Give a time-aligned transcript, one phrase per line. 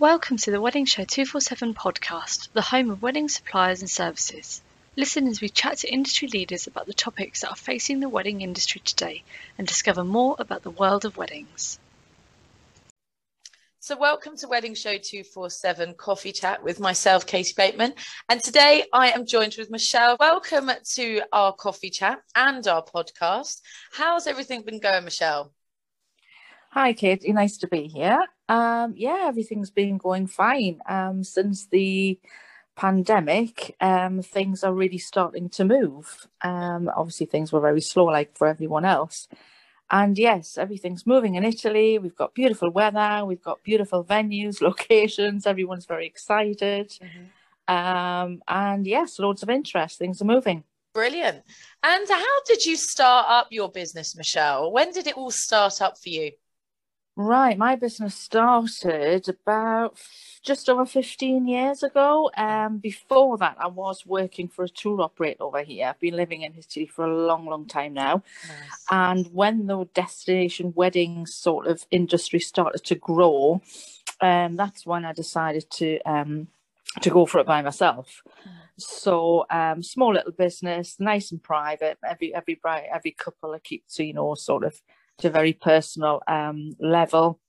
[0.00, 4.62] Welcome to the Wedding Show 247 podcast, the home of wedding suppliers and services.
[4.94, 8.40] Listen as we chat to industry leaders about the topics that are facing the wedding
[8.40, 9.24] industry today
[9.58, 11.80] and discover more about the world of weddings.
[13.80, 17.94] So, welcome to Wedding Show 247 Coffee Chat with myself, Katie Bateman.
[18.28, 20.16] And today I am joined with Michelle.
[20.20, 23.62] Welcome to our coffee chat and our podcast.
[23.90, 25.52] How's everything been going, Michelle?
[26.80, 27.32] Hi, Katie.
[27.32, 28.24] Nice to be here.
[28.48, 30.80] Um, yeah, everything's been going fine.
[30.86, 32.20] Um, since the
[32.76, 36.28] pandemic, um, things are really starting to move.
[36.40, 39.26] Um, obviously, things were very slow, like for everyone else.
[39.90, 41.98] And yes, everything's moving in Italy.
[41.98, 43.24] We've got beautiful weather.
[43.26, 45.48] We've got beautiful venues, locations.
[45.48, 46.90] Everyone's very excited.
[46.90, 47.74] Mm-hmm.
[47.74, 49.98] Um, and yes, loads of interest.
[49.98, 50.62] Things are moving.
[50.94, 51.42] Brilliant.
[51.82, 54.70] And how did you start up your business, Michelle?
[54.70, 56.30] When did it all start up for you?
[57.20, 59.98] Right, my business started about
[60.40, 62.30] just over 15 years ago.
[62.36, 65.88] Um, before that, I was working for a tour operator over here.
[65.88, 68.22] I've been living in Italy for a long, long time now.
[68.46, 68.84] Nice.
[68.92, 73.62] And when the destination wedding sort of industry started to grow,
[74.20, 76.46] um, that's when I decided to um,
[77.00, 78.22] to go for it by myself.
[78.46, 78.52] Mm.
[78.76, 81.98] So, um, small little business, nice and private.
[82.08, 84.80] Every every bride, every couple I keep to you know sort of
[85.18, 87.40] to a very personal um, level.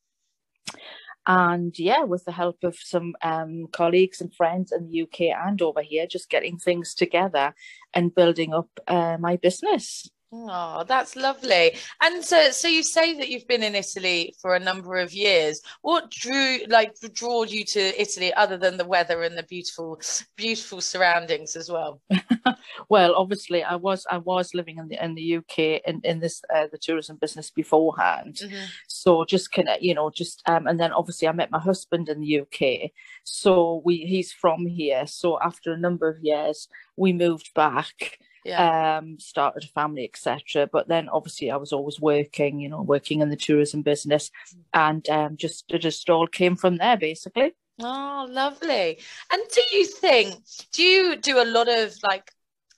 [1.27, 5.61] And yeah, with the help of some um, colleagues and friends in the UK and
[5.61, 7.53] over here, just getting things together
[7.93, 10.09] and building up uh, my business.
[10.31, 11.75] Oh, that's lovely.
[12.01, 15.59] And so, so you say that you've been in Italy for a number of years.
[15.81, 19.99] What drew, like, drew you to Italy, other than the weather and the beautiful,
[20.35, 21.99] beautiful surroundings as well?
[22.89, 26.43] well, obviously, I was I was living in the in the UK in in this
[26.53, 28.35] uh, the tourism business beforehand.
[28.35, 28.65] Mm-hmm.
[28.87, 32.07] So just kind of you know just um and then obviously I met my husband
[32.07, 32.91] in the UK.
[33.23, 35.07] So we he's from here.
[35.07, 38.97] So after a number of years, we moved back yeah.
[38.97, 40.67] um, started a family, etc.
[40.71, 44.31] But then obviously I was always working, you know, working in the tourism business,
[44.73, 47.53] and um, just it just all came from there, basically.
[47.81, 48.99] Oh, lovely!
[49.31, 50.35] And do you think
[50.73, 52.31] do you do a lot of like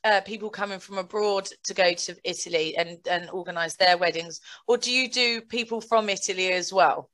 [0.04, 4.78] uh, people coming from abroad to go to Italy and and organise their weddings, or
[4.78, 7.10] do you do people from Italy as well?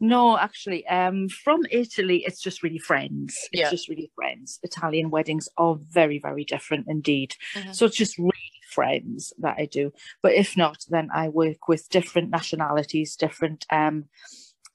[0.00, 3.36] No, actually, um, from Italy, it's just really friends.
[3.52, 3.70] It's yeah.
[3.70, 4.58] just really friends.
[4.62, 7.34] Italian weddings are very, very different indeed.
[7.54, 7.72] Mm-hmm.
[7.72, 8.32] So it's just really
[8.70, 9.92] friends that I do.
[10.22, 14.06] But if not, then I work with different nationalities, different um,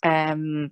[0.04, 0.72] um,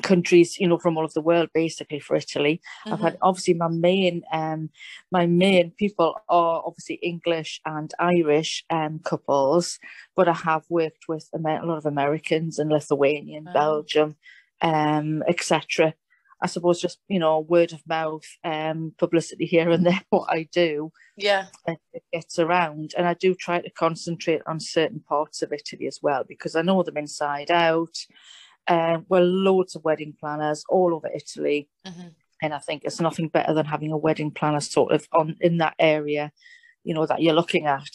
[0.00, 2.94] countries you know from all of the world basically for italy mm-hmm.
[2.94, 3.28] i've had mm-hmm.
[3.28, 4.70] obviously my main um
[5.10, 9.78] my main people are obviously english and irish um couples
[10.16, 13.52] but i have worked with a lot of americans and lithuanian oh.
[13.52, 14.16] belgium
[14.62, 15.94] um etc
[16.42, 20.46] i suppose just you know word of mouth um publicity here and there what i
[20.52, 25.52] do yeah it gets around and i do try to concentrate on certain parts of
[25.52, 27.96] italy as well because i know them inside out
[28.68, 31.68] um, well, loads of wedding planners all over Italy.
[31.86, 32.08] Mm-hmm.
[32.42, 35.58] And I think it's nothing better than having a wedding planner sort of on in
[35.58, 36.32] that area,
[36.84, 37.90] you know, that you're looking at.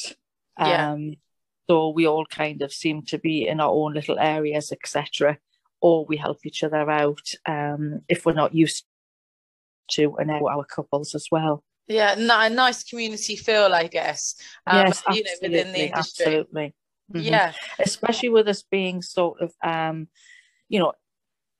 [0.59, 0.91] Yeah.
[0.91, 1.15] Um,
[1.67, 5.39] so we all kind of seem to be in our own little areas, etc.
[5.81, 8.85] Or we help each other out um, if we're not used
[9.91, 11.63] to and our couples as well.
[11.87, 14.35] Yeah, a nice community feel, I guess.
[14.65, 16.25] Um, yes, you know, within the industry.
[16.25, 16.75] Absolutely.
[17.13, 17.19] Mm-hmm.
[17.19, 20.07] Yeah, especially with us being sort of um,
[20.69, 20.93] you know,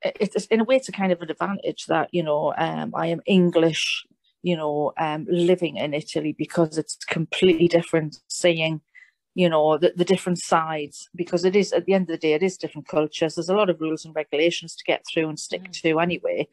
[0.02, 3.06] it's in a way it's a kind of an advantage that you know um, I
[3.08, 4.04] am English,
[4.42, 8.80] you know, um, living in Italy because it's completely different seeing,
[9.34, 12.34] you know, the, the different sides because it is at the end of the day
[12.34, 13.34] it is different cultures.
[13.34, 15.82] There's a lot of rules and regulations to get through and stick mm.
[15.82, 16.48] to anyway.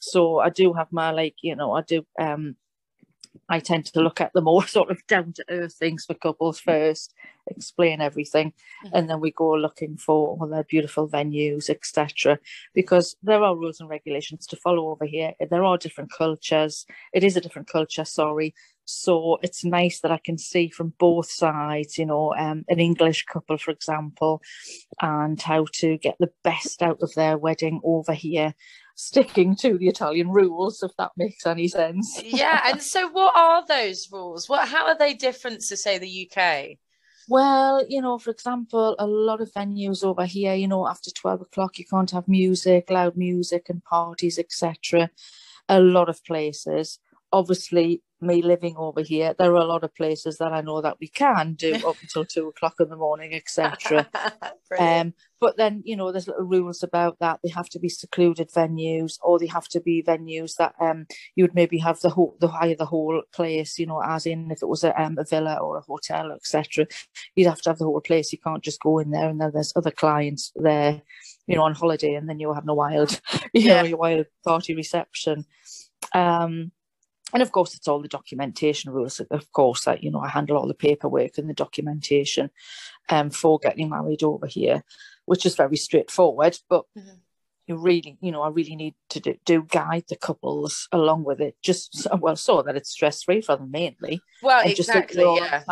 [0.00, 2.56] So I do have my like you know I do um
[3.48, 6.60] I tend to look at the more sort of down to earth things for couples
[6.60, 7.14] first,
[7.46, 8.52] explain everything,
[8.84, 8.94] mm-hmm.
[8.94, 12.38] and then we go looking for all their beautiful venues, etc.
[12.74, 15.32] Because there are rules and regulations to follow over here.
[15.50, 16.86] There are different cultures.
[17.12, 18.54] It is a different culture, sorry.
[18.90, 23.26] So it's nice that I can see from both sides, you know, um, an English
[23.26, 24.40] couple, for example,
[25.02, 28.54] and how to get the best out of their wedding over here
[28.98, 32.20] sticking to the Italian rules, if that makes any sense.
[32.22, 34.48] yeah, and so what are those rules?
[34.48, 36.78] What how are they different to say the UK?
[37.30, 41.40] Well, you know, for example, a lot of venues over here, you know, after twelve
[41.40, 45.10] o'clock, you can't have music, loud music, and parties, etc.
[45.68, 46.98] A lot of places
[47.32, 50.96] obviously me living over here, there are a lot of places that I know that
[51.00, 54.08] we can do up until two o'clock in the morning, etc.
[54.78, 57.40] um, but then you know, there's little rules about that.
[57.42, 61.44] They have to be secluded venues, or they have to be venues that um you
[61.44, 63.78] would maybe have the whole the hire the whole place.
[63.78, 66.86] You know, as in if it was a, um, a villa or a hotel, etc.
[67.36, 68.32] You'd have to have the whole place.
[68.32, 71.02] You can't just go in there and then there's other clients there,
[71.46, 73.20] you know, on holiday, and then you're having a wild,
[73.52, 73.82] you yeah.
[73.82, 75.44] know, your wild party reception.
[76.14, 76.72] Um,
[77.32, 80.56] and of course it's all the documentation rules of course that you know i handle
[80.56, 82.50] all the paperwork and the documentation
[83.10, 84.82] um, for getting married over here
[85.24, 87.16] which is very straightforward but mm-hmm.
[87.66, 91.40] you really you know i really need to do, do, guide the couples along with
[91.40, 95.62] it just well so that it's stress free for them mainly well exactly yeah.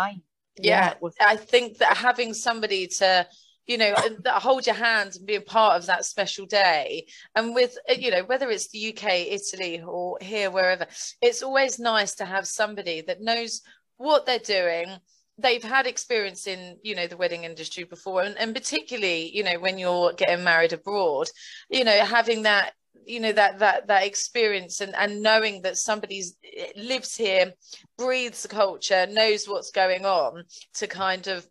[0.57, 0.95] yeah.
[1.01, 3.27] yeah i think that having somebody to
[3.67, 7.07] you know that hold your hand and be a part of that special day.
[7.35, 10.87] And with uh, you know whether it's the uk italy or here wherever
[11.21, 13.63] it's always nice to have somebody that knows
[13.97, 14.97] what they're doing.
[15.39, 19.59] They've had experience in you know the wedding industry before and, and particularly you know
[19.59, 21.27] when you're getting married abroad
[21.69, 22.73] you know having that
[23.05, 27.53] you know that that that experience and and knowing that somebody's eh, lives here
[27.99, 31.47] breathes the culture knows what's going on to kind of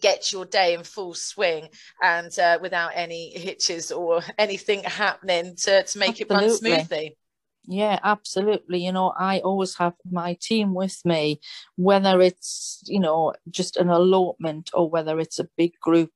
[0.00, 1.68] get your day in full swing
[2.02, 6.36] and uh, without any hitches or anything happening to, to make absolutely.
[6.36, 7.16] it run smoothly.
[7.64, 8.84] Yeah, absolutely.
[8.84, 11.40] You know, I always have my team with me,
[11.76, 16.10] whether it's, you know, just an elopement or whether it's a big group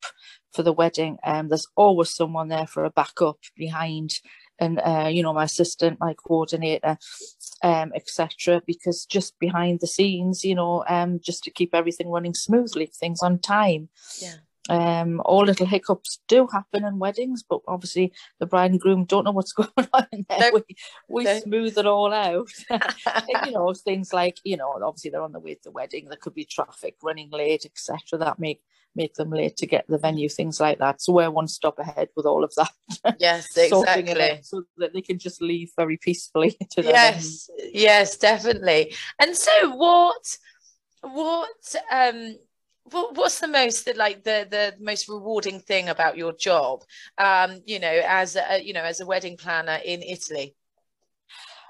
[0.52, 1.18] for the wedding.
[1.22, 4.14] And um, there's always someone there for a backup behind
[4.58, 6.98] and uh, you know my assistant my coordinator
[7.62, 8.62] um, etc.
[8.66, 13.22] Because just behind the scenes, you know, um, just to keep everything running smoothly, things
[13.22, 13.88] on time.
[14.20, 14.34] Yeah.
[14.68, 19.24] Um, all little hiccups do happen in weddings, but obviously the bride and groom don't
[19.24, 20.52] know what's going on in there.
[20.52, 20.62] we
[21.08, 22.48] we smooth it all out.
[23.44, 26.06] you know, things like you know, obviously they're on the way to the wedding.
[26.08, 28.18] There could be traffic, running late, etc.
[28.18, 28.62] That make
[28.94, 31.02] make them late to get the venue, things like that.
[31.02, 33.16] So we're one stop ahead with all of that.
[33.18, 34.40] Yes, exactly.
[34.42, 37.70] so that they can just leave very peacefully to the Yes, venue.
[37.74, 38.94] yes, definitely.
[39.20, 40.38] And so what
[41.02, 42.36] what um
[42.90, 46.82] what, what's the most like the the most rewarding thing about your job
[47.18, 50.54] um you know as a you know as a wedding planner in italy?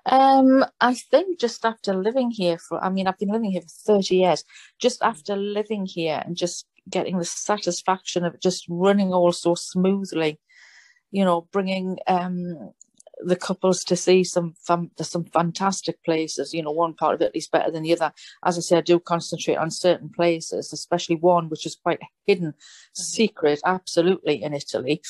[0.09, 3.95] Um, I think just after living here for, I mean, I've been living here for
[3.99, 4.45] 30 years,
[4.79, 10.39] just after living here and just getting the satisfaction of just running all so smoothly
[11.11, 12.71] you know bringing um
[13.19, 17.33] the couples to see some fam- some fantastic places you know one part of it
[17.35, 18.13] is better than the other
[18.45, 22.49] as i say i do concentrate on certain places especially one which is quite hidden
[22.49, 23.03] mm-hmm.
[23.03, 25.01] secret absolutely in italy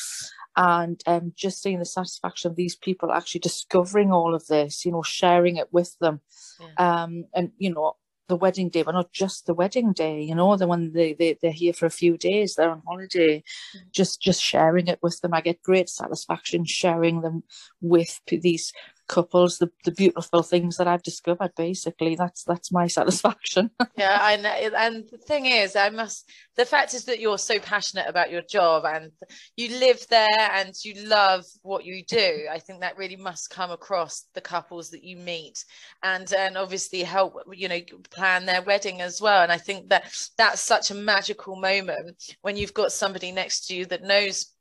[0.59, 4.93] and um, just seeing the satisfaction of these people actually discovering all of this you
[4.93, 6.21] know sharing it with them
[6.61, 7.03] yeah.
[7.03, 7.95] um, and you know
[8.29, 11.39] the wedding day, but not just the wedding day, you know, the when they, they,
[11.41, 13.87] they're here for a few days, they're on holiday, mm-hmm.
[13.93, 15.35] just just sharing it with them.
[15.35, 17.45] I get great satisfaction sharing them
[17.81, 18.73] with these
[19.09, 22.17] couples the, the beautiful things that I've discovered basically.
[22.17, 23.71] That's that's my satisfaction.
[23.97, 24.77] Yeah know.
[24.77, 28.43] And the thing is I must the fact is that you're so passionate about your
[28.43, 29.13] job and
[29.57, 32.47] you live there and you love what you do.
[32.51, 35.65] I think that really must come across the couples that you meet
[36.03, 37.81] and and obviously help you know
[38.11, 39.43] plan their wedding as well.
[39.43, 40.05] And I think that
[40.37, 44.53] that's such a magical moment when you've got somebody next to you that knows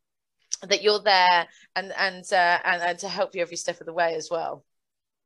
[0.65, 3.93] that you're there and and, uh, and and to help you every step of the
[3.93, 4.63] way as well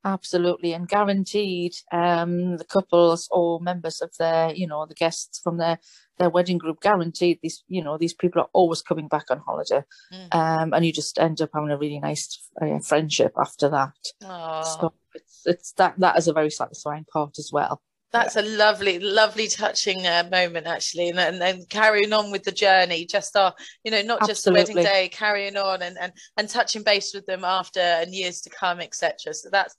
[0.06, 5.58] absolutely and guaranteed um the couples or members of their you know the guests from
[5.58, 5.78] their
[6.18, 9.84] their wedding group guaranteed these you know these people are always coming back on holiday
[10.14, 10.34] mm.
[10.34, 13.94] um and you just end up having a really nice uh, friendship after that
[14.24, 14.64] Aww.
[14.64, 17.82] so it's it's that that is a very satisfying part as well
[18.12, 22.52] that's a lovely, lovely, touching uh, moment, actually, and, and then carrying on with the
[22.52, 24.74] journey, just our, you know, not just Absolutely.
[24.74, 28.42] the wedding day, carrying on and, and and touching base with them after and years
[28.42, 29.34] to come, etc.
[29.34, 29.76] So that's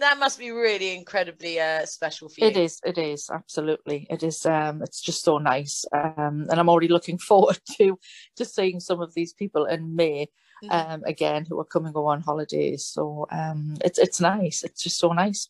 [0.00, 2.48] that must be really incredibly uh, special for you.
[2.48, 2.80] It is.
[2.84, 4.06] It is absolutely.
[4.10, 4.44] It is.
[4.44, 7.98] Um, it's just so nice, um, and I'm already looking forward to
[8.36, 10.28] to seeing some of these people in May.
[10.64, 10.92] Mm-hmm.
[10.92, 12.84] Um, again, who are coming on holidays.
[12.84, 14.64] So um, it's it's nice.
[14.64, 15.48] It's just so nice.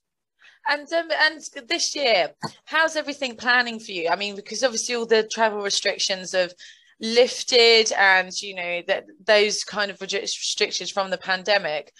[0.68, 2.30] And um, and this year,
[2.66, 4.10] how's everything planning for you?
[4.10, 6.52] I mean, because obviously all the travel restrictions have
[7.00, 11.92] lifted, and you know that those kind of restrictions from the pandemic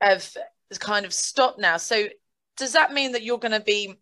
[0.00, 0.30] have
[0.78, 1.78] kind of stopped now.
[1.78, 2.08] So
[2.56, 3.94] does that mean that you're going to be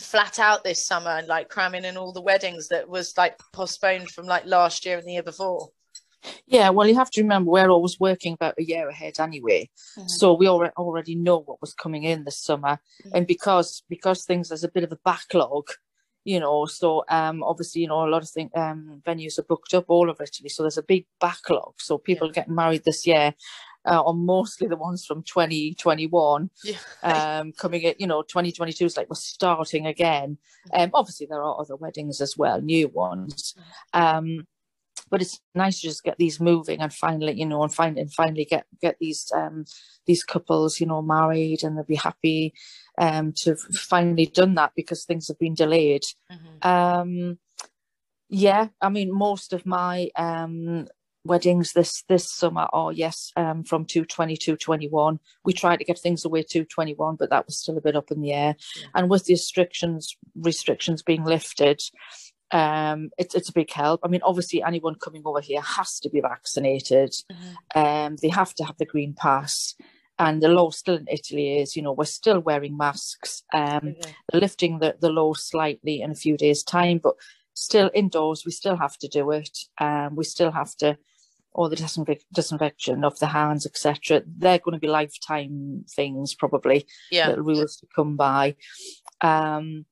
[0.00, 4.10] flat out this summer and like cramming in all the weddings that was like postponed
[4.10, 5.68] from like last year and the year before?
[6.46, 10.08] Yeah, well, you have to remember we're always working about a year ahead anyway, Mhm.
[10.08, 13.10] so we already already know what was coming in this summer, Mhm.
[13.14, 15.68] and because because things there's a bit of a backlog,
[16.24, 19.74] you know, so um obviously you know a lot of things um venues are booked
[19.74, 21.74] up all over Italy, so there's a big backlog.
[21.78, 23.34] So people getting married this year
[23.84, 26.76] uh, are mostly the ones from 2021 Yeah.
[27.02, 30.38] um coming in you know 2022 is like we're starting again
[30.72, 33.54] um obviously there are other weddings as well new ones
[33.92, 34.46] um
[35.12, 38.12] but it's nice to just get these moving and finally you know and find and
[38.12, 39.64] finally get get these um
[40.06, 42.52] these couples you know married and they'll be happy
[42.98, 43.60] um to have
[43.94, 46.64] finally done that because things have been delayed Mhm.
[46.74, 47.38] um
[48.28, 50.86] yeah i mean most of my um
[51.24, 55.98] weddings this this summer are yes um from 220 to 21 we tried to get
[55.98, 58.88] things away to 21 but that was still a bit up in the air Yeah.
[58.96, 61.80] and with the restrictions restrictions being lifted
[62.52, 66.08] um it's, it's a big help i mean obviously anyone coming over here has to
[66.10, 67.56] be vaccinated Mhm.
[67.82, 69.74] um they have to have the green pass
[70.18, 74.14] and the law still in italy is you know we're still wearing masks um Okay.
[74.34, 77.14] lifting the, the law slightly in a few days' time, but
[77.54, 79.58] still indoors, we still have to do it.
[79.78, 80.96] Um, we still have to,
[81.52, 84.22] all the disinfec- disinfection of the hands, etc.
[84.26, 87.28] They're going to be lifetime things, probably, Yeah.
[87.28, 88.56] little rules to come by.
[89.20, 89.84] Um,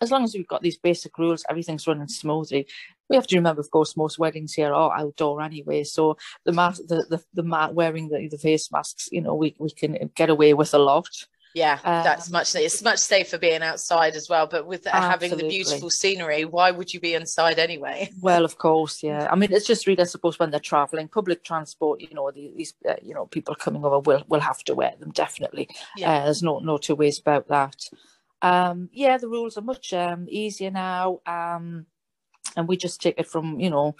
[0.00, 2.66] as long as we've got these basic rules, everything's running smoothly.
[3.08, 5.84] We have to remember, of course, most weddings here are outdoor anyway.
[5.84, 9.54] So the mask, the the, the ma- wearing the, the face masks, you know, we,
[9.58, 11.08] we can get away with a lot.
[11.54, 12.54] Yeah, that's Um, much.
[12.54, 14.46] It's much safer being outside as well.
[14.46, 18.10] But with having the beautiful scenery, why would you be inside anyway?
[18.20, 19.26] Well, of course, yeah.
[19.32, 22.74] I mean, it's just really, I suppose, when they're traveling, public transport, you know, these,
[22.86, 25.68] uh, you know, people coming over will will have to wear them definitely.
[25.96, 26.12] Yeah.
[26.12, 27.88] Uh, there's no no two ways about that.
[28.42, 31.20] Um, yeah, the rules are much um easier now.
[31.26, 31.86] Um,
[32.56, 33.96] and we just take it from you know,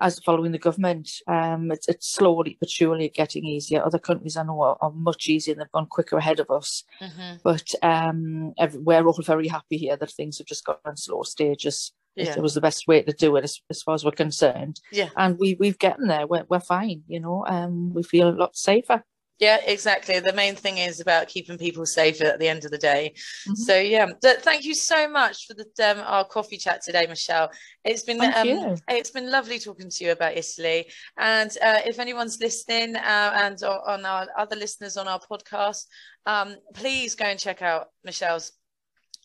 [0.00, 1.10] as following the government.
[1.28, 3.84] Um, it's it's slowly but surely getting easier.
[3.84, 5.52] Other countries I know are, are much easier.
[5.52, 6.84] and They've gone quicker ahead of us.
[7.00, 7.40] Mhm.
[7.44, 11.22] But um, every, we're all very happy here that things have just gone in slow
[11.22, 11.92] stages.
[12.16, 12.36] It- Yeah.
[12.36, 14.80] It was the best way to do it as, as far as we're concerned.
[14.90, 15.10] Yeah.
[15.16, 16.26] And we, we've gotten there.
[16.26, 19.02] We're, we're fine, you know, um, we feel a lot safer.
[19.42, 20.20] Yeah, exactly.
[20.20, 23.14] The main thing is about keeping people safe at the end of the day.
[23.48, 23.56] Mhm.
[23.56, 27.50] So yeah, th- thank you so much for the um, our coffee chat today, Michelle.
[27.84, 30.86] It's been um, it's been lovely talking to you about Italy.
[31.16, 35.86] And uh, if anyone's listening uh, and on our other listeners on our podcast,
[36.24, 38.52] um, please go and check out Michelle's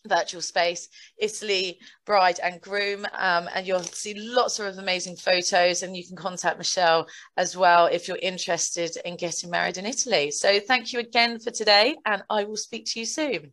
[0.08, 0.88] virtual space
[1.18, 6.16] italy bride and groom um, and you'll see lots of amazing photos and you can
[6.16, 10.98] contact michelle as well if you're interested in getting married in italy so thank you
[10.98, 13.52] again for today and i will speak to you soon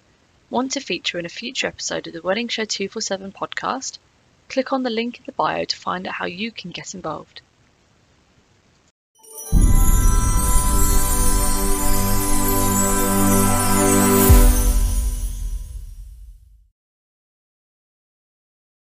[0.50, 3.98] Want to feature in a future episode of the Wedding Show 247 podcast?
[4.48, 7.42] Click on the link in the bio to find out how you can get involved.